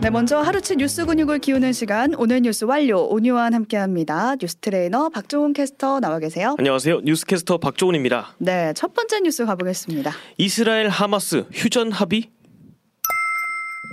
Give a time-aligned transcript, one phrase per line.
[0.00, 4.36] 네, 먼저 하루치 뉴스 근육을 키우는 시간 오늘 뉴스 완료 오뉴완 함께합니다.
[4.36, 6.54] 뉴스 트레이너 박종훈 캐스터 나와 계세요.
[6.58, 7.00] 안녕하세요.
[7.04, 8.34] 뉴스 캐스터 박종훈입니다.
[8.38, 10.12] 네, 첫 번째 뉴스 가보겠습니다.
[10.38, 12.30] 이스라엘 하마스 휴전 합의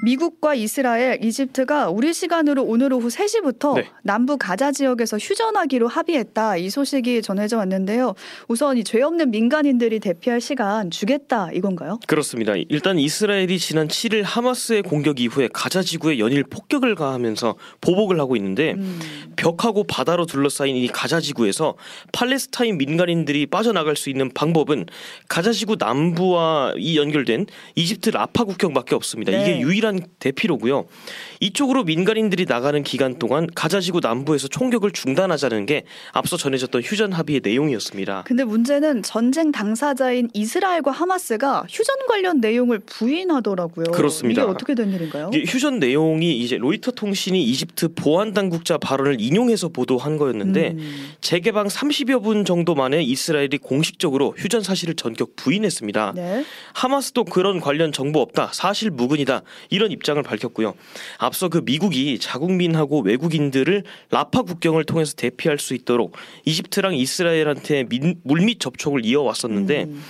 [0.10, 3.90] 미국과 이스라엘, 이집트가 우리 시간으로 오늘 오후 3시부터 네.
[4.04, 6.58] 남부 가자 지역에서 휴전하기로 합의했다.
[6.58, 8.14] 이 소식이 전해져 왔는데요.
[8.48, 12.00] 우선 이 죄 없는 민간인들이 대피할 시간 주겠다 이건가요?
[12.06, 12.54] 그렇습니다.
[12.70, 18.74] 일단 이스라엘이 지난 7일 하마스의 공격 이후에 가자 지구에 연일 폭격을 가하면서 보복을 하고 있는데
[18.74, 19.00] 음,
[19.36, 21.74] 벽하고 바다로 둘러싸인 이 가자 지구에서
[22.12, 24.86] 팔레스타인 민간인들이 빠져나갈 수 있는 방법은
[25.28, 29.32] 가자 지구 남부와 이 연결된 이집트 라파 국경밖에 없습니다.
[29.32, 29.42] 네.
[29.42, 30.86] 이게 유일한 대피로고요.
[31.40, 37.42] 이쪽으로 민간인들이 나가는 기간 동안 가자 지구 남부에서 총격을 중단하자는 게 앞서 전해졌던 휴전 합의의
[37.44, 38.24] 내용이었습니다.
[38.26, 43.86] 근데 문제는 전쟁 당사자인 이스라엘과 하마스가 휴전 관련 내용을 부인하더라고요.
[43.92, 44.44] 그렇습니다.
[44.44, 45.32] 이게 어떻게 된 일인가요?
[45.34, 52.24] 휴전 내용이 이제 로이터 통신이 이집트 보안 당국자 발언을 인용해서 보도한 거였는데 음, 재개방 30여
[52.24, 56.14] 분 정도 만에 이스라엘이 공식적으로 휴전 사실을 전격 부인했습니다.
[56.16, 56.46] 네.
[56.74, 60.74] 하마스도 그런 관련 정보 없다, 사실 무근이다 이런 입장을 밝혔고요.
[61.18, 68.60] 앞서 그 미국이 자국민하고 외국인들을 라파 국경을 통해서 대피할 수 있도록 이집트랑 이스라엘한테 민- 물밑
[68.60, 70.04] 접촉을 이어왔었는데 음.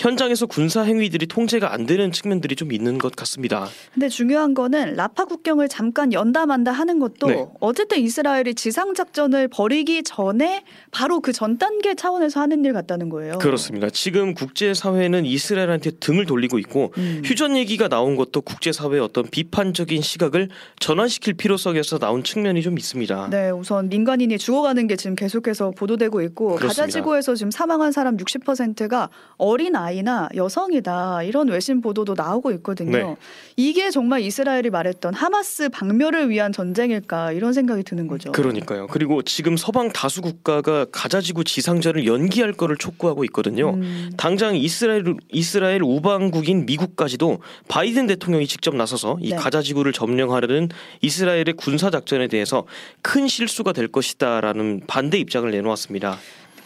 [0.00, 3.66] 현장에서 군사 행위들이 통제가 안 되는 측면들이 좀 있는 것 같습니다.
[3.92, 7.46] 근데 중요한 거는 라파 국경을 잠깐 연다 만다 하는 것도 네.
[7.60, 13.38] 어쨌든 이스라엘이 지상 작전을 벌이기 전에 바로 그 전 단계 차원에서 하는 일 같다는 거예요.
[13.38, 13.88] 그렇습니다.
[13.88, 17.22] 지금 국제 사회는 이스라엘한테 등을 돌리고 있고 음.
[17.24, 20.48] 휴전 얘기가 나온 것도 국제 사회의 어떤 비판적인 시각을
[20.80, 23.28] 전환시킬 필요성에서 나온 측면이 좀 있습니다.
[23.30, 26.68] 네, 우선 민간인이 죽어가는 게 지금 계속해서 보도되고 있고 그렇습니다.
[26.68, 32.90] 가자 지구에서 지금 사망한 사람 60%가 어린 아이 나 여성이다 이런 외신 보도도 나오고 있거든요.
[32.90, 33.16] 네.
[33.56, 38.32] 이게 정말 이스라엘이 말했던 하마스 박멸을 위한 전쟁일까 이런 생각이 드는 거죠.
[38.32, 38.86] 그러니까요.
[38.86, 43.74] 그리고 지금 서방 다수 국가가 가자지구 지상전을 연기할 거를 촉구하고 있거든요.
[43.74, 49.36] 음, 당장 이스라엘 이스라엘 우방국인 미국까지도 바이든 대통령이 직접 나서서 이 네.
[49.36, 50.68] 가자지구를 점령하려는
[51.02, 52.64] 이스라엘의 군사 작전에 대해서
[53.02, 56.18] 큰 실수가 될 것이다라는 반대 입장을 내놓았습니다.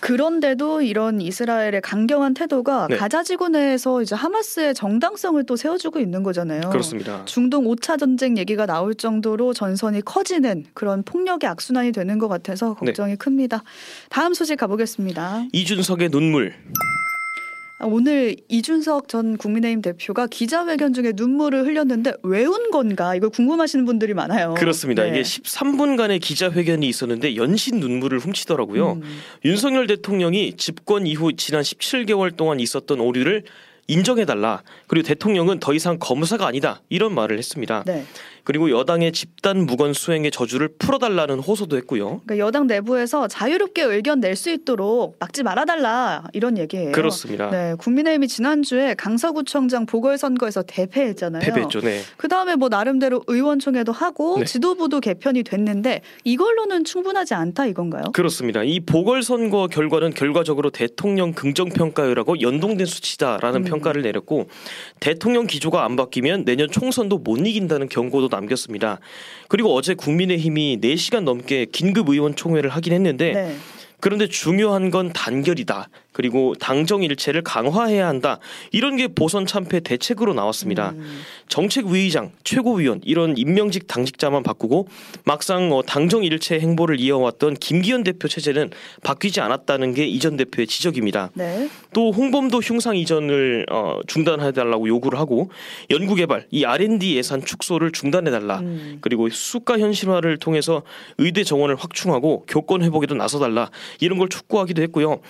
[0.04, 2.97] 그런데도 이런 이스라엘의 강경한 태도가 네.
[2.98, 6.69] 가자 지구 내에서 이제 하마스의 정당성을 또 세워주고 있는 거잖아요.
[6.69, 7.25] 그렇습니다.
[7.25, 12.88] 중동 5차 전쟁 얘기가 나올 정도로 전선이 커지는 그런 폭력의 악순환이 되는 것 같아서 네.
[12.88, 13.62] 걱정이 큽니다.
[14.10, 15.47] 다음 소식 가보겠습니다.
[15.53, 17.03] 이준석의 눈물 아,
[17.84, 24.15] 오늘 이준석 전 국민의힘 대표가 기자회견 중에 눈물을 흘렸는데 왜 운 건가 이걸 궁금하시는 분들이
[24.15, 24.55] 많아요.
[24.55, 25.03] 그렇습니다.
[25.05, 25.11] 네.
[25.11, 28.93] 이게 13분간의 기자회견이 있었는데 연신 눈물을 훔치더라고요.
[28.93, 29.03] 음,
[29.45, 33.45] 윤석열 대통령이 집권 이후 지난 17개월 동안 있었던 오류를
[33.87, 34.62] 인정해달라.
[34.87, 36.81] 그리고 대통령은 더 이상 검사가 아니다.
[36.89, 37.83] 이런 말을 했습니다.
[37.87, 38.05] 네.
[38.44, 42.21] 그리고 여당의 집단 무건 수행의 저주를 풀어달라는 호소도 했고요.
[42.25, 46.91] 그러니까 여당 내부에서 자유롭게 의견 낼 수 있도록 막지 말아달라 이런 얘기예요.
[46.91, 47.50] 그렇습니다.
[47.50, 51.41] 네, 국민의힘이 지난주에 강서구청장 보궐선거에서 대패했잖아요.
[51.41, 51.81] 패배했죠.
[51.81, 52.00] 네.
[52.16, 54.44] 그 다음에 뭐 나름대로 의원총회도 하고 네.
[54.44, 58.10] 지도부도 개편이 됐는데 이걸로는 충분하지 않다 이건가요?
[58.12, 58.65] 그렇습니다.
[58.65, 63.65] 이 보궐선거 결과는 결과적으로 대통령 긍정평가율하고 연동된 수치다라는 음.
[63.65, 64.49] 평가를 내렸고
[64.99, 69.00] 대통령 기조가 안 바뀌면 내년 총선도 못 이긴다는 경고도 남겼습니다.
[69.49, 73.56] 그리고 어제 국민의힘이 4시간 넘게 긴급 의원총회를 하긴 했는데 네.
[74.00, 75.89] 그런데 중요한 건 단결이다.
[76.14, 78.38] 그리고 당정 일체를 강화해야 한다.
[78.70, 80.91] 이런 게 보선 참패 대책으로 나왔습니다.
[80.91, 84.86] 음, 정책위의장, 최고위원 이런 임명직 당직자만 바꾸고
[85.24, 88.70] 막상 어, 당정 일체 행보를 이어왔던 김기현 대표 체제는
[89.03, 91.30] 바뀌지 않았다는 게 이전 대표의 지적입니다.
[91.34, 91.69] 네.
[91.92, 95.50] 또 홍범도 흉상 이전을 어, 중단해달라고 요구를 하고
[95.91, 98.60] 연구개발 이 R&D 예산 축소를 중단해달라.
[98.60, 100.82] 음, 그리고 수가 현실화를 통해서
[101.19, 105.20] 의대 정원을 확충하고 교권 회복에도 나서달라 이런 걸 촉구하기도 했고요.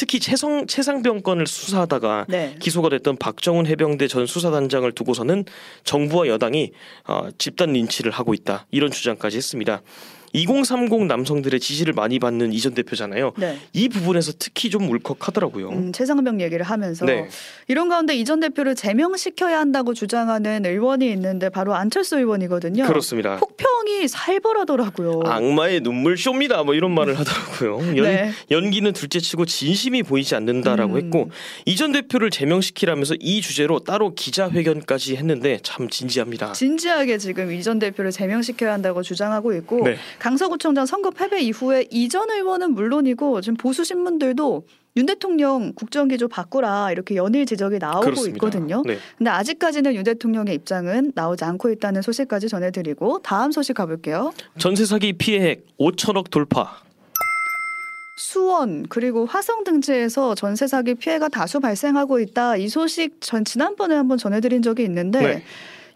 [0.00, 2.54] 특히 최성 최상병 건을 수사하다가 네.
[2.60, 5.44] 기소가 됐던 박정훈 해병대 전 수사단장을 두고서는
[5.82, 6.70] 정부와 여당이
[7.08, 9.82] 어, 집단 린치를 하고 있다 이런 주장까지 했습니다.
[10.32, 13.32] 2030 남성들의 지지를 많이 받는 이전 대표잖아요.
[13.36, 13.58] 네.
[13.72, 15.70] 이 부분에서 특히 좀 울컥하더라고요.
[15.70, 17.28] 음, 최상병 얘기를 하면서 네.
[17.68, 22.86] 이런 가운데 이전 대표를 제명시켜야 한다고 주장하는 의원이 있는데 바로 안철수 의원이거든요.
[22.86, 23.36] 그렇습니다.
[23.36, 25.22] 폭평이 살벌하더라고요.
[25.24, 26.62] 악마의 눈물 쇼입니다.
[26.62, 27.78] 뭐 이런 말을 하더라고요.
[27.96, 28.30] 연, 네.
[28.50, 30.98] 연기는 둘째치고 진심이 보이지 않는다라고 음.
[30.98, 31.30] 했고
[31.66, 36.52] 이전 대표를 제명시키라면서 이 주제로 따로 기자회견까지 했는데 참 진지합니다.
[36.52, 39.96] 진지하게 지금 이전 대표를 제명시켜야 한다고 주장하고 있고 네.
[40.20, 47.16] 강서구청장 선거 패배 이후에 이전 의원은 물론이고 지금 보수 신문들도 윤 대통령 국정기조 바꾸라 이렇게
[47.16, 48.36] 연일 지적이 나오고 그렇습니다.
[48.36, 48.82] 있거든요.
[48.86, 48.98] 네.
[49.16, 54.32] 근데 아직까지는 윤 대통령의 입장은 나오지 않고 있다는 소식까지 전해드리고 다음 소식 가볼게요.
[54.58, 56.82] 전세 사기 피해액 5천억 돌파.
[58.18, 62.56] 수원 그리고 화성 등지에서 전세 사기 피해가 다수 발생하고 있다.
[62.56, 65.44] 이 소식 전 지난번에 한번 전해드린 적이 있는데 네.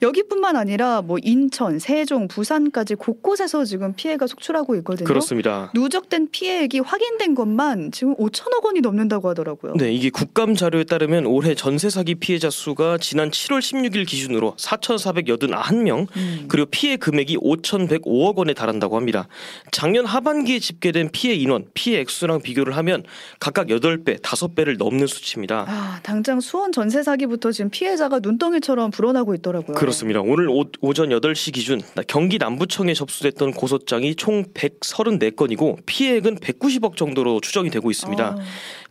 [0.03, 5.07] 여기뿐만 아니라 뭐 인천, 세종, 부산까지 곳곳에서 지금 피해가 속출하고 있거든요.
[5.07, 5.71] 그렇습니다.
[5.75, 9.75] 누적된 피해액이 확인된 것만 지금 5천억 원이 넘는다고 하더라고요.
[9.75, 16.07] 네, 이게 국감 자료에 따르면 올해 전세 사기 피해자 수가 지난 7월 16일 기준으로 4,481명,
[16.17, 16.45] 음.
[16.49, 19.29] 그리고 피해 금액이 5,105억 원에 달한다고 합니다.
[19.71, 23.05] 작년 하반기에 집계된 피해 인원, 피해 액수랑 비교를 하면
[23.41, 25.65] 각각 8배, 5배를 넘는 수치입니다.
[25.69, 29.77] 아, 당장 수원 전세 사기부터 지금 피해자가 눈덩이처럼 불어나고 있더라고요.
[29.85, 30.21] 그렇습니다.
[30.21, 37.69] 오늘 오, 오전 8시 기준 경기 남부청에 접수됐던 고소장이 총 134건이고 피해액은 190억 정도로 추정이
[37.69, 38.25] 되고 있습니다.
[38.25, 38.37] 아,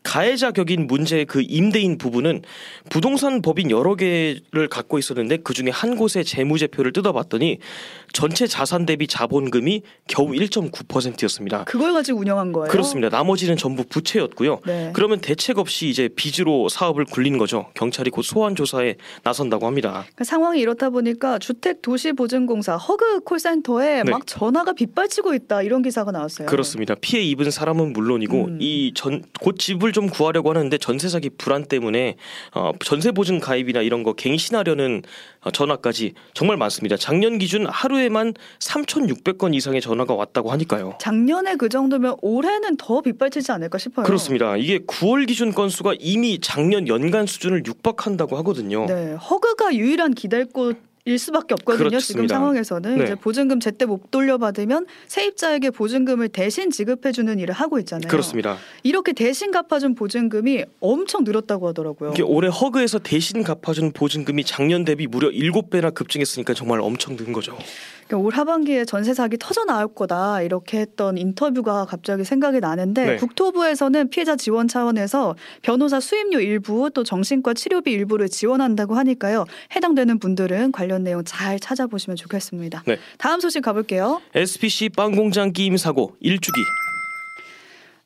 [0.04, 2.44] 가해자 격인 문제의 그 임대인 부부는
[2.90, 7.60] 부동산 법인 여러 개를 갖고 있었는데 그 중에 한 곳의 재무제표를 뜯어봤더니
[8.12, 11.64] 전체 자산 대비 자본금이 겨우 1.9%였습니다.
[11.64, 12.70] 그걸 가지고 운영한 거예요.
[12.70, 13.10] 그렇습니다.
[13.10, 14.60] 나머지는 전부 부채였고요.
[14.66, 14.92] 네.
[14.94, 17.68] 그러면 대책 없이 이제 빚으로 사업을 굴린 거죠.
[17.74, 19.92] 경찰이 곧 소환 조사에 나선다고 합니다.
[19.92, 24.12] 그러니까 상황이 이렇다 보니까 주택 도시보증공사 허그 콜센터에 네.
[24.12, 26.48] 막 전화가 빗발치고 있다 이런 기사가 나왔어요.
[26.48, 26.96] 그렇습니다.
[27.00, 28.58] 피해 입은 사람은 물론이고 음.
[28.60, 32.18] 이전 곧 집을 좀 구하려고 하는데 전세 사기 불안 때문에
[32.54, 35.04] 어, 전세 보증 가입이나 이런 거 갱신하려는
[35.42, 36.98] 어, 전화까지 정말 많습니다.
[36.98, 40.98] 작년 기준 하루에만 3,600건 이상의 전화가 왔다고 하니까요.
[41.00, 44.06] 작년에 그 정도면 올해는 더 빗발치지 않을까 싶어요.
[44.06, 44.58] 그렇습니다.
[44.58, 48.86] 이게 9월 기준 건수가 이미 작년 연간 수준을 육박한다고 하거든요.
[48.86, 51.90] 네, 허그가 유일한 기댈 곳 일 수밖에 없거든요.
[52.00, 52.36] 지금 그렇습니다.
[52.36, 53.04] 상황에서는 네.
[53.04, 58.08] 이제 보증금 제때 못 돌려받으면 세입자에게 보증금을 대신 지급해 주는 일을 하고 있잖아요.
[58.10, 58.58] 그렇습니다.
[58.84, 62.14] 이렇게 대신 갚아준 보증금이 엄청 늘었다고 하더라고요.
[62.26, 67.56] 올해 허그에서 대신 갚아준 보증금이 작년 대비 무려 7배나 급증했으니까 정말 엄청 는 거죠.
[68.08, 73.16] 그러니까 올 하반기에 전세 사기 터져 나올 거다 이렇게 했던 인터뷰가 갑자기 생각이 나는데 네.
[73.18, 79.46] 국토부에서는 피해자 지원 차원에서 변호사 수임료 일부 또 정신과 치료비 일부를 지원한다고 하니까요
[79.76, 82.84] 해당되는 분들은 관련 내용 잘 찾아보시면 좋겠습니다.
[82.86, 82.98] 네.
[83.18, 84.22] 다음 소식 가볼게요.
[84.36, 86.62] SPC 빵 공장 끼임 사고 일주기.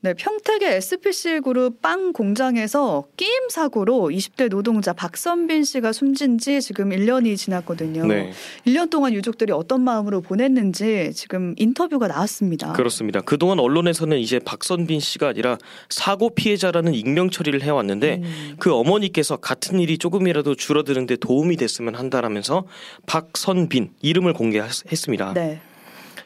[0.07, 6.91] 네, 평택의 SPC 그룹 빵 공장에서 끼임 사고로 20대 노동자 박선빈 씨가 숨진 지 지금
[6.91, 8.05] 1년이 지났거든요.
[8.05, 8.31] 네.
[8.65, 12.71] 1년 동안 유족들이 어떤 마음으로 보냈는지 지금 인터뷰가 나왔습니다.
[12.71, 13.19] 그렇습니다.
[13.19, 15.57] 그동안 언론에서는 이제 박선빈 씨가 아니라
[15.89, 18.55] 사고 피해자라는 익명 처리를 해왔는데 음.
[18.59, 22.63] 그 어머니께서 같은 일이 조금이라도 줄어드는데 도움이 됐으면 한다라면서
[23.07, 25.33] 박선빈 이름을 공개했습니다.
[25.33, 25.59] 네.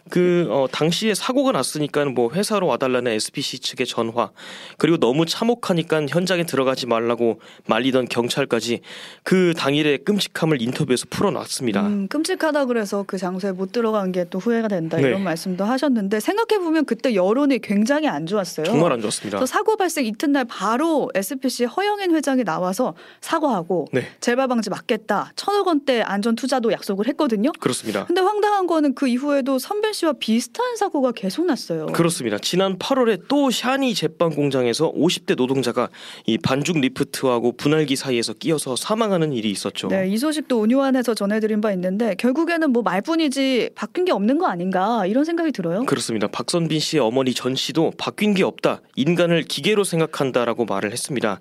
[0.10, 4.32] 그 어, 당시에 사고가 났으니까 뭐 회사로 와달라는 SPC 측의 전화
[4.78, 8.82] 그리고 너무 참혹하니까 현장에 들어가지 말라고 말리던 경찰까지
[9.24, 11.82] 그 당일의 끔찍함을 인터뷰에서 풀어놨습니다.
[11.82, 15.10] 음, 끔찍하다 그래서 그 장소에 못 들어간 게 또 후회가 된다 네.
[15.10, 18.66] 이런 말씀도 하셨는데 생각해 보면 그때 여론이 굉장히 안 좋았어요.
[18.66, 19.46] 정말 안 좋았습니다.
[19.46, 25.34] 사고 발생 이튿날 바로 SPC 허영인 회장이 나와서 사과하고 네, 재발 방지 막겠다.
[25.36, 27.52] 천억 원대 안전 투자도 약속을 했거든요.
[27.60, 28.06] 그렇습니다.
[28.06, 31.88] 근데 황당한 거는 그 이후에도 선변 씨와 비슷한 사고가 계속 났어요.
[31.88, 32.38] 그렇습니다.
[32.38, 35.90] 지난 8월에 또 샤니 제빵 공장에서 50대 노동자가
[36.26, 39.90] 이 반죽 리프트하고 분할기 사이에서 끼어서 사망하는 일이 있었죠.
[39.90, 45.06] 네, 이 소식도 온유한에서 전해드린 바 있는데 결국에는 뭐 말뿐이지 바뀐 게 없는 거 아닌가
[45.06, 45.84] 이런 생각이 들어요.
[45.84, 46.28] 그렇습니다.
[46.28, 48.82] 박선빈 씨의 어머니 전 씨도 바뀐 게 없다.
[48.96, 51.40] 인간을 기계로 생각한다라고 말을 했습니다.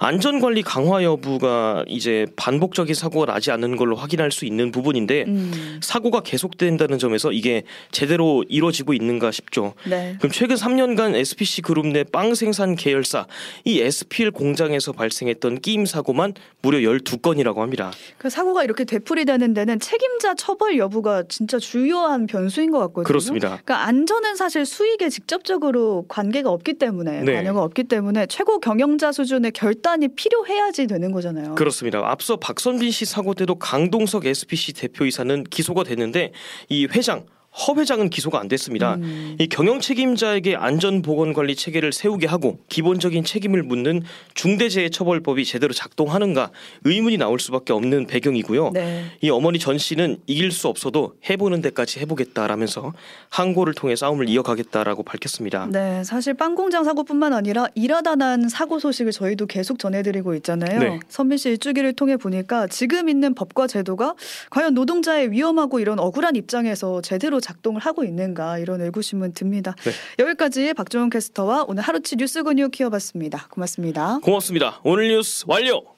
[0.00, 6.20] 안전관리 강화 여부가 이제 반복적인 사고가 나지 않는 걸로 확인할 수 있는 부분인데 음, 사고가
[6.20, 7.62] 계속된다는 점에서 이게
[7.92, 9.74] 제대로 이루어지고 있는가 싶죠.
[9.88, 10.16] 네.
[10.18, 13.26] 그럼 최근 3년간 SPC 그룹 내 빵 생산 계열사
[13.64, 17.92] 이 SPL 공장에서 발생했던 끼임 사고만 무려 12건이라고 합니다.
[18.18, 23.04] 그 사고가 이렇게 되풀이되는 데는 책임자 처벌 여부가 진짜 주요한 변수인 것 같거든요.
[23.04, 23.48] 그렇습니다.
[23.48, 27.34] 그러니까 안전은 사실 수익에 직접적으로 관계가 없기 때문에 네.
[27.34, 31.54] 관여가 없기 때문에 최고 경영자 수준의 결단이 필요해야지 되는 거잖아요.
[31.54, 32.00] 그렇습니다.
[32.04, 36.32] 앞서 박선빈 씨 사고 때도 강동석 SPC 대표이사는 기소가 됐는데
[36.68, 38.94] 이 회장 허 회장은 기소가 안 됐습니다.
[38.94, 39.36] 음.
[39.38, 44.02] 이 경영 책임자에게 안전 보건 관리 체계를 세우게 하고 기본적인 책임을 묻는
[44.34, 46.50] 중대재해처벌법이 제대로 작동하는가
[46.84, 48.70] 의문이 나올 수밖에 없는 배경이고요.
[48.70, 49.04] 네.
[49.20, 52.94] 이 어머니 전 씨는 이길 수 없어도 해보는 데까지 해보겠다라면서
[53.28, 55.66] 항고를 통해 싸움을 이어가겠다라고 밝혔습니다.
[55.70, 60.78] 네, 사실 빵 공장 사고뿐만 아니라 일하다 난 사고 소식을 저희도 계속 전해드리고 있잖아요.
[60.78, 61.00] 네.
[61.08, 64.14] 선빈 씨 일주기를 통해 보니까 지금 있는 법과 제도가
[64.48, 69.74] 과연 노동자의 위험하고 이런 억울한 입장에서 제대로 작동을 하고 있는가 이런 의구심은 듭니다.
[69.84, 69.92] 네.
[70.24, 73.48] 여기까지 박종원 캐스터와 오늘 하루치 뉴스 근육 키워봤습니다.
[73.50, 74.20] 고맙습니다.
[74.22, 74.80] 고맙습니다.
[74.82, 75.91] 오늘 뉴스 완료.